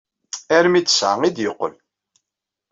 Armi 0.55 0.81
d 0.81 0.85
ttesɛa 0.85 1.15
ay 1.23 1.31
d-yeqqel. 1.35 1.73